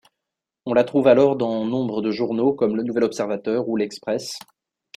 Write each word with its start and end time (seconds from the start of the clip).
On 0.65 0.73
la 0.73 0.83
trouve 0.83 1.05
alors 1.05 1.35
dans 1.35 1.63
nombre 1.63 2.01
de 2.01 2.09
journaux 2.09 2.53
comme 2.53 2.75
Le 2.75 2.81
Nouvel 2.81 3.03
Observateur 3.03 3.69
ou 3.69 3.77
L’Express. 3.77 4.39